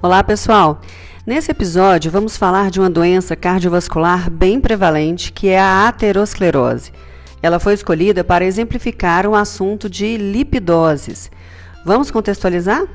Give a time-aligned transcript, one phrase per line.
[0.00, 0.80] Olá, pessoal!
[1.26, 6.92] Nesse episódio, vamos falar de uma doença cardiovascular bem prevalente, que é a aterosclerose.
[7.42, 11.32] Ela foi escolhida para exemplificar o um assunto de lipidoses.
[11.84, 12.86] Vamos contextualizar?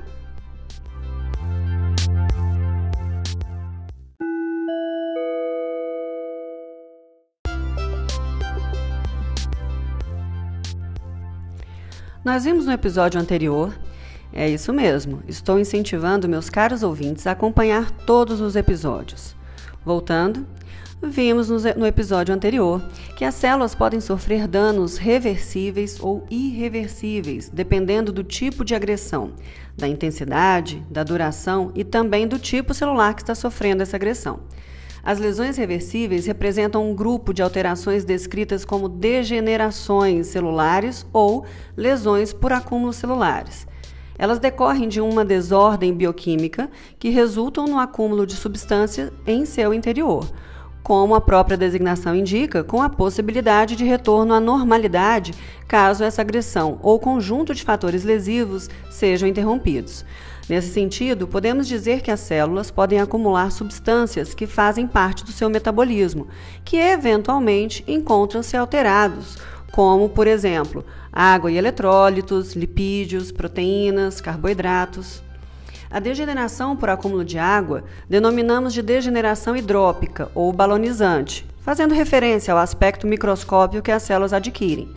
[12.23, 13.73] Nós vimos no episódio anterior
[14.33, 19.35] é isso mesmo, estou incentivando meus caros ouvintes a acompanhar todos os episódios.
[19.85, 20.47] Voltando,
[21.01, 22.81] vimos no episódio anterior
[23.15, 29.33] que as células podem sofrer danos reversíveis ou irreversíveis, dependendo do tipo de agressão,
[29.77, 34.39] da intensidade, da duração e também do tipo celular que está sofrendo essa agressão.
[35.03, 42.53] As lesões reversíveis representam um grupo de alterações descritas como degenerações celulares ou lesões por
[42.53, 43.67] acúmulos celulares.
[44.17, 50.29] Elas decorrem de uma desordem bioquímica que resultam no acúmulo de substância em seu interior,
[50.83, 55.33] como a própria designação indica, com a possibilidade de retorno à normalidade
[55.67, 60.05] caso essa agressão ou conjunto de fatores lesivos sejam interrompidos.
[60.47, 65.49] Nesse sentido, podemos dizer que as células podem acumular substâncias que fazem parte do seu
[65.49, 66.27] metabolismo,
[66.65, 69.37] que eventualmente encontram-se alterados
[69.73, 75.23] como, por exemplo, água e eletrólitos, lipídios, proteínas, carboidratos.
[75.89, 82.59] A degeneração por acúmulo de água denominamos de degeneração hidrópica ou balonizante, fazendo referência ao
[82.59, 84.91] aspecto microscópico que as células adquirem.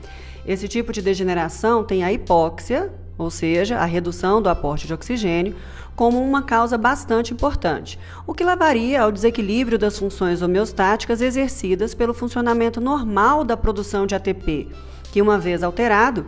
[0.46, 5.54] Esse tipo de degeneração tem a hipóxia, ou seja, a redução do aporte de oxigênio,
[5.94, 12.12] como uma causa bastante importante, o que levaria ao desequilíbrio das funções homeostáticas exercidas pelo
[12.12, 14.68] funcionamento normal da produção de ATP,
[15.10, 16.26] que, uma vez alterado,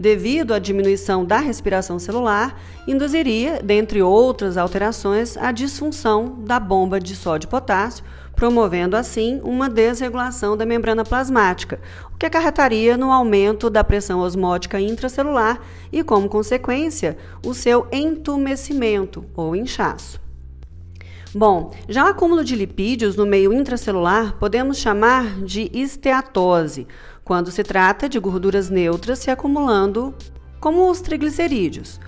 [0.00, 7.14] devido à diminuição da respiração celular, induziria, dentre outras alterações, a disfunção da bomba de
[7.14, 8.02] sódio e potássio,
[8.34, 11.78] promovendo assim uma desregulação da membrana plasmática,
[12.14, 15.60] o que acarretaria no aumento da pressão osmótica intracelular
[15.92, 20.18] e, como consequência, o seu entumecimento ou inchaço.
[21.34, 26.86] Bom, já o acúmulo de lipídios no meio intracelular podemos chamar de esteatose,
[27.24, 30.14] quando se trata de gorduras neutras se acumulando,
[30.60, 32.00] como os triglicerídeos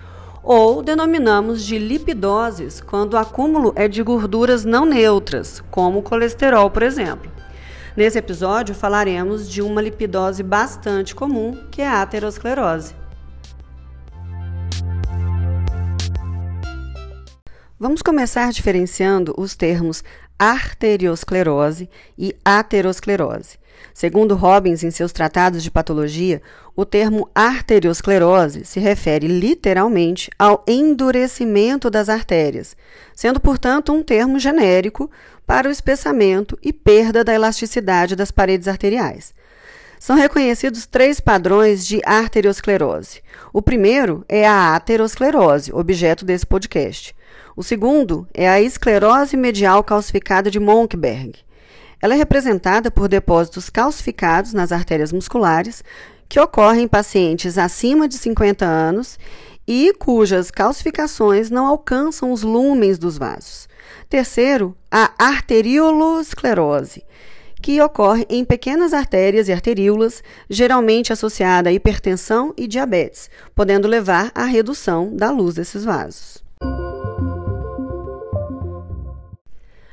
[0.43, 6.69] ou denominamos de lipidoses quando o acúmulo é de gorduras não neutras, como o colesterol,
[6.69, 7.31] por exemplo.
[7.97, 13.02] Nesse episódio falaremos de uma lipidose bastante comum, que é a aterosclerose.
[17.82, 20.04] Vamos começar diferenciando os termos
[20.38, 23.59] arteriosclerose e aterosclerose.
[23.93, 26.41] Segundo Robbins, em seus tratados de patologia,
[26.76, 32.76] o termo arteriosclerose se refere literalmente ao endurecimento das artérias,
[33.16, 35.10] sendo, portanto, um termo genérico
[35.44, 39.34] para o espessamento e perda da elasticidade das paredes arteriais.
[39.99, 43.20] São reconhecidos três padrões de arteriosclerose.
[43.53, 47.12] O primeiro é a aterosclerose, objeto desse podcast.
[47.57, 51.35] O segundo é a esclerose medial calcificada de Monkberg.
[52.01, 55.85] Ela é representada por depósitos calcificados nas artérias musculares,
[56.29, 59.19] que ocorrem em pacientes acima de 50 anos
[59.69, 63.69] e cujas calcificações não alcançam os lúmens dos vasos.
[64.09, 67.05] Terceiro, a arteriolosclerose,
[67.61, 74.33] que ocorre em pequenas artérias e arteríolas, geralmente associada à hipertensão e diabetes, podendo levar
[74.35, 76.43] à redução da luz desses vasos.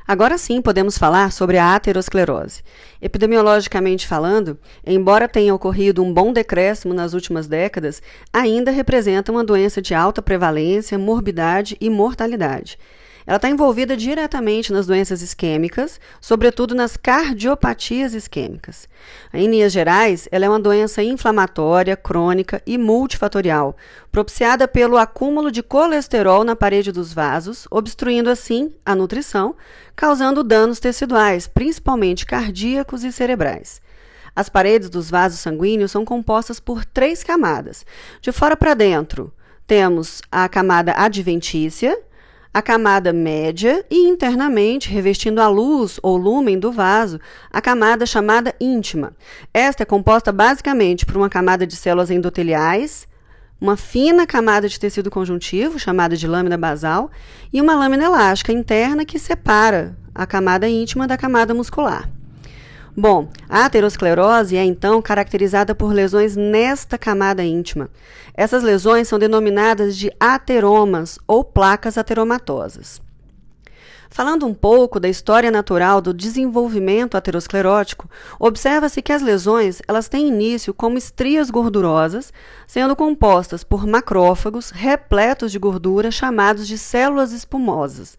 [0.09, 2.63] Agora sim podemos falar sobre a aterosclerose.
[2.99, 8.01] Epidemiologicamente falando, embora tenha ocorrido um bom decréscimo nas últimas décadas,
[8.33, 12.79] ainda representa uma doença de alta prevalência, morbidade e mortalidade.
[13.29, 18.89] Ela está envolvida diretamente nas doenças isquêmicas, sobretudo nas cardiopatias isquêmicas.
[19.31, 23.77] Em linhas gerais, ela é uma doença inflamatória, crônica e multifatorial,
[24.11, 29.55] propiciada pelo acúmulo de colesterol na parede dos vasos, obstruindo assim a nutrição,
[29.95, 33.79] causando danos teciduais, principalmente cardíacos e cerebrais.
[34.35, 37.85] As paredes dos vasos sanguíneos são compostas por três camadas.
[38.21, 39.31] De fora para dentro,
[39.67, 41.95] temos a camada adventícia,
[42.53, 47.19] a camada média e internamente, revestindo a luz ou lumen do vaso,
[47.51, 49.13] a camada chamada íntima.
[49.53, 53.07] Esta é composta basicamente por uma camada de células endoteliais,
[53.61, 57.11] uma fina camada de tecido conjuntivo, chamada de lâmina basal,
[57.51, 62.09] e uma lâmina elástica interna que separa a camada íntima da camada muscular.
[62.95, 67.89] Bom, a aterosclerose é então caracterizada por lesões nesta camada íntima.
[68.33, 73.01] Essas lesões são denominadas de ateromas ou placas ateromatosas.
[74.11, 78.09] Falando um pouco da história natural do desenvolvimento aterosclerótico,
[78.39, 82.33] observa-se que as lesões elas têm início como estrias gordurosas,
[82.65, 88.17] sendo compostas por macrófagos repletos de gordura chamados de células espumosas.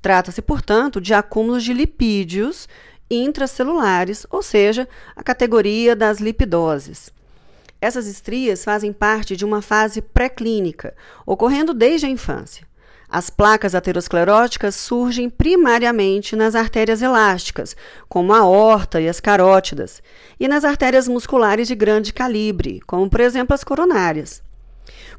[0.00, 2.66] Trata-se, portanto, de acúmulos de lipídios
[3.10, 7.12] intracelulares, ou seja, a categoria das lipidoses.
[7.80, 10.94] Essas estrias fazem parte de uma fase pré-clínica,
[11.24, 12.66] ocorrendo desde a infância.
[13.08, 17.76] As placas ateroscleróticas surgem primariamente nas artérias elásticas,
[18.08, 20.02] como a aorta e as carótidas,
[20.40, 24.42] e nas artérias musculares de grande calibre, como por exemplo as coronárias.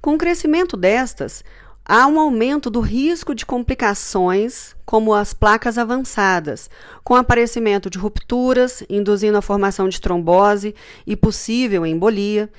[0.01, 1.43] Com o crescimento destas,
[1.87, 6.69] há um aumento do risco de complicações, como as placas avançadas,
[7.03, 10.75] com aparecimento de rupturas, induzindo a formação de trombose
[11.05, 12.49] e possível embolia,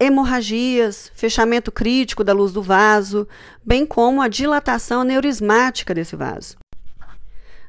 [0.00, 3.28] hemorragias, fechamento crítico da luz do vaso,
[3.64, 6.56] bem como a dilatação neurismática desse vaso.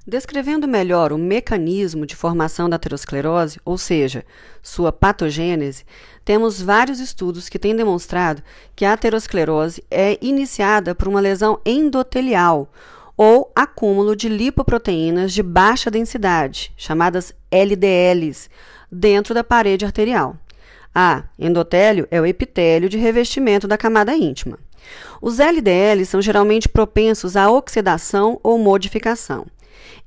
[0.05, 4.25] Descrevendo melhor o mecanismo de formação da aterosclerose, ou seja,
[4.59, 5.85] sua patogênese,
[6.25, 8.41] temos vários estudos que têm demonstrado
[8.75, 12.67] que a aterosclerose é iniciada por uma lesão endotelial
[13.15, 18.49] ou acúmulo de lipoproteínas de baixa densidade, chamadas LDLs,
[18.91, 20.35] dentro da parede arterial.
[20.95, 21.25] A.
[21.37, 24.57] Endotélio é o epitélio de revestimento da camada íntima.
[25.21, 29.45] Os LDLs são geralmente propensos à oxidação ou modificação.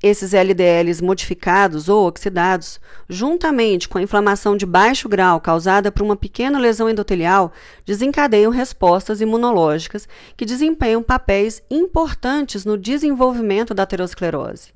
[0.02, 6.16] Esses LDLs modificados ou oxidados, juntamente com a inflamação de baixo grau causada por uma
[6.16, 7.52] pequena lesão endotelial,
[7.87, 14.72] desencadeiam respostas imunológicas que desempenham papéis importantes no desenvolvimento da aterosclerose.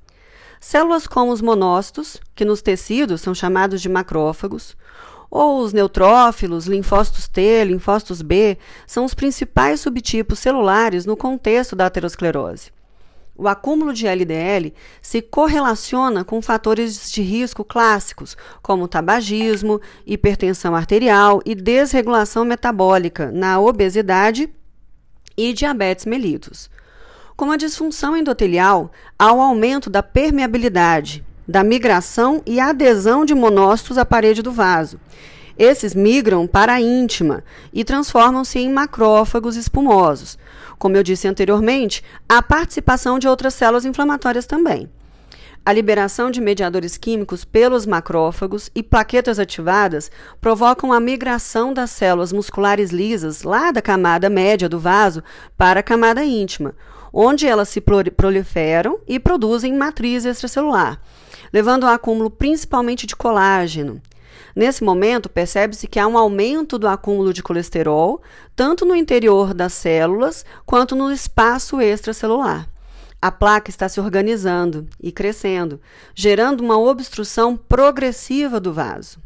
[0.61, 4.77] Células como os monócitos, que nos tecidos são chamados de macrófagos,
[5.31, 11.87] ou os neutrófilos, linfócitos T, linfócitos B, são os principais subtipos celulares no contexto da
[11.87, 12.78] aterosclerose.
[13.41, 21.41] O acúmulo de LDL se correlaciona com fatores de risco clássicos, como tabagismo, hipertensão arterial
[21.47, 24.51] e desregulação metabólica na obesidade
[25.37, 26.69] e diabetes mellitus.
[27.37, 33.99] Com a disfunção endotelial, há o aumento da permeabilidade, da migração e adesão de monócitos
[33.99, 34.99] à parede do vaso.
[35.57, 40.37] Esses migram para a íntima e transformam-se em macrófagos espumosos.
[40.79, 44.89] Como eu disse anteriormente, há participação de outras células inflamatórias também.
[45.65, 50.11] A liberação de mediadores químicos pelos macrófagos e plaquetas ativadas
[50.41, 55.23] provocam a migração das células musculares lisas lá da camada média do vaso
[55.57, 56.75] para a camada íntima,
[57.13, 57.83] onde elas se
[58.17, 61.01] proliferam e produzem matriz extracelular
[61.53, 64.01] levando ao acúmulo principalmente de colágeno.
[64.59, 68.21] Nesse momento, percebe-se que há um aumento do acúmulo de colesterol,
[68.57, 72.69] tanto no interior das células quanto no espaço extracelular.
[73.23, 75.81] A placa está se organizando e crescendo,
[76.13, 79.21] gerando uma obstrução progressiva do vaso.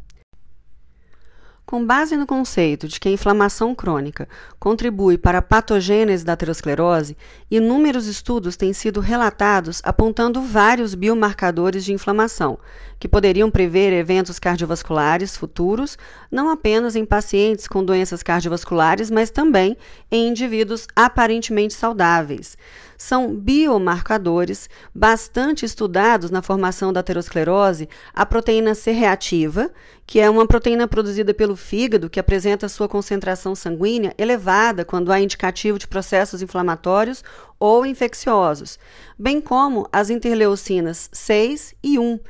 [1.64, 4.28] Com base no conceito de que a inflamação crônica
[4.58, 7.16] contribui para a patogênese da aterosclerose,
[7.50, 12.58] inúmeros estudos têm sido relatados apontando vários biomarcadores de inflamação,
[12.98, 15.96] que poderiam prever eventos cardiovasculares futuros,
[16.30, 19.76] não apenas em pacientes com doenças cardiovasculares, mas também
[20.10, 22.56] em indivíduos aparentemente saudáveis.
[22.98, 29.72] São biomarcadores bastante estudados na formação da aterosclerose, a proteína C reativa,
[30.12, 35.18] que é uma proteína produzida pelo fígado que apresenta sua concentração sanguínea elevada quando há
[35.18, 37.24] indicativo de processos inflamatórios
[37.58, 38.78] ou infecciosos,
[39.18, 42.20] bem como as interleucinas 6 e 1.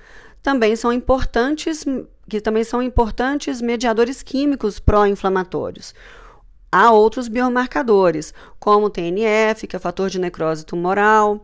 [0.41, 1.85] Também são importantes
[2.29, 5.93] que também são importantes mediadores químicos pró-inflamatórios.
[6.71, 11.43] Há outros biomarcadores, como TNF, que é fator de necrose tumoral,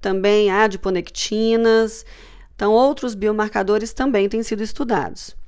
[0.00, 2.06] também há adiponectinas.
[2.54, 5.41] Então, outros biomarcadores também têm sido estudados.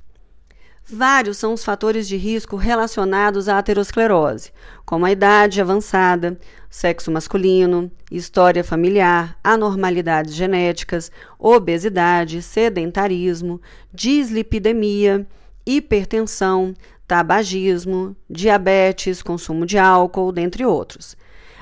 [0.87, 4.51] Vários são os fatores de risco relacionados à aterosclerose,
[4.85, 6.39] como a idade avançada,
[6.69, 13.59] sexo masculino, história familiar, anormalidades genéticas, obesidade, sedentarismo,
[13.91, 15.25] dislipidemia,
[15.65, 16.75] hipertensão,
[17.07, 21.17] tabagismo, diabetes, consumo de álcool, dentre outros.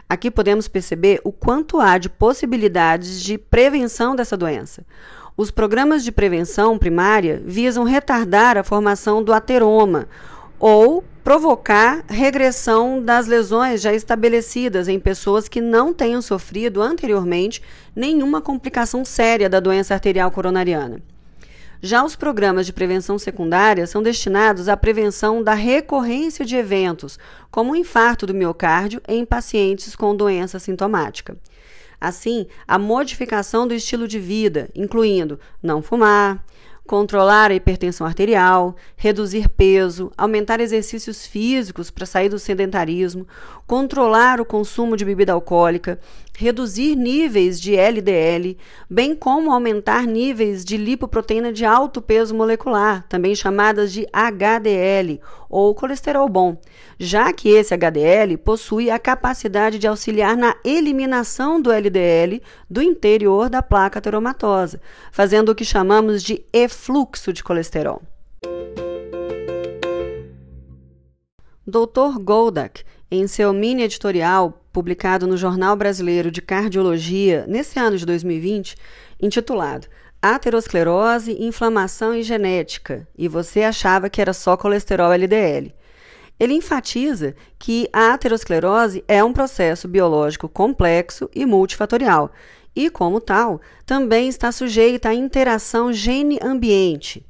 [0.10, 4.86] Aqui podemos perceber o quanto há de possibilidades de prevenção dessa doença.
[5.36, 10.08] Os programas de prevenção primária visam retardar a formação do ateroma
[10.60, 17.64] ou provocar regressão das lesões já estabelecidas em pessoas que não tenham sofrido anteriormente
[17.96, 21.02] nenhuma complicação séria da doença arterial coronariana.
[21.82, 27.18] Já os programas de prevenção secundária são destinados à prevenção da recorrência de eventos,
[27.50, 31.36] como o infarto do miocárdio em pacientes com doença sintomática.
[32.04, 36.44] Assim, a modificação do estilo de vida, incluindo não fumar,
[36.86, 43.26] controlar a hipertensão arterial, reduzir peso, aumentar exercícios físicos para sair do sedentarismo,
[43.66, 45.98] controlar o consumo de bebida alcoólica,
[46.36, 48.58] reduzir níveis de LDL,
[48.90, 55.76] bem como aumentar níveis de lipoproteína de alto peso molecular, também chamadas de HDL ou
[55.76, 56.58] colesterol bom,
[56.98, 63.50] já que esse HDL possui a capacidade de auxiliar na eliminação do LDL do interior
[63.50, 68.02] da placa ateromatosa, fazendo o que chamamos de efluxo de colesterol.
[71.66, 72.20] Dr.
[72.20, 78.76] Goldak, em seu mini editorial publicado no Jornal Brasileiro de Cardiologia nesse ano de 2020,
[79.22, 79.88] intitulado
[80.20, 85.74] Aterosclerose, Inflamação e Genética, e você achava que era só colesterol LDL.
[86.40, 92.32] Ele enfatiza que a aterosclerose é um processo biológico complexo e multifatorial,
[92.76, 97.24] e, como tal, também está sujeita à interação gene-ambiente.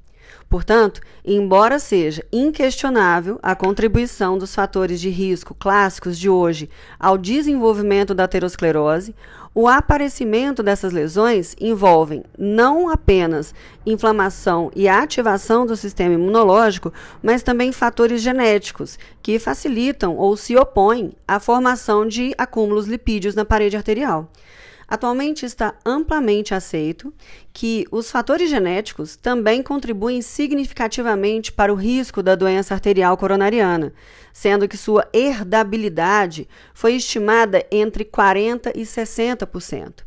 [0.53, 6.69] Portanto, embora seja inquestionável a contribuição dos fatores de risco clássicos de hoje
[7.00, 9.15] ao desenvolvimento da aterosclerose,
[9.55, 13.51] o aparecimento dessas lesões envolvem não apenas
[13.83, 16.93] inflamação e ativação do sistema imunológico,
[17.24, 23.43] mas também fatores genéticos que facilitam ou se opõem à formação de acúmulos lipídios na
[23.43, 24.29] parede arterial.
[24.93, 27.12] Atualmente está amplamente aceito
[27.51, 33.91] que os fatores genéticos também contribuem significativamente para o risco da doença arterial coronariana,
[34.31, 40.03] sendo que sua herdabilidade foi estimada entre 40% e 60%.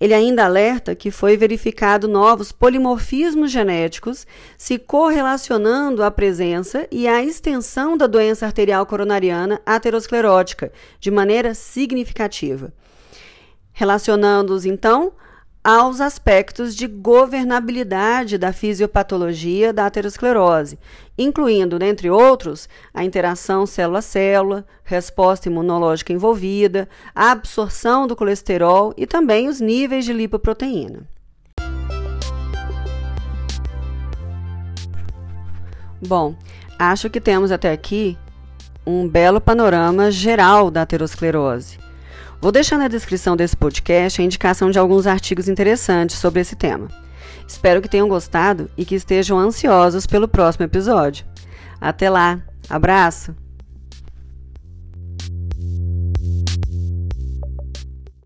[0.00, 4.24] Ele ainda alerta que foi verificado novos polimorfismos genéticos
[4.56, 12.72] se correlacionando à presença e à extensão da doença arterial coronariana aterosclerótica de maneira significativa
[13.72, 15.12] relacionando-os então
[15.64, 20.76] aos aspectos de governabilidade da fisiopatologia da aterosclerose,
[21.16, 29.48] incluindo, dentre outros, a interação célula-célula, resposta imunológica envolvida, a absorção do colesterol e também
[29.48, 31.08] os níveis de lipoproteína.
[36.04, 36.34] Bom,
[36.76, 38.18] acho que temos até aqui
[38.84, 41.78] um belo panorama geral da aterosclerose.
[42.42, 46.88] Vou deixar na descrição desse podcast a indicação de alguns artigos interessantes sobre esse tema.
[47.46, 51.24] Espero que tenham gostado e que estejam ansiosos pelo próximo episódio.
[51.80, 52.42] Até lá!
[52.68, 53.41] Abraço!